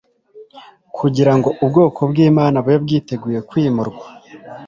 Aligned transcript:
kugira 0.97 1.31
ngo 1.37 1.49
ubwoko 1.63 1.99
bw'imana 2.09 2.57
bube 2.63 2.77
bwiteguye 2.83 3.39
kwimurwa 3.49 4.05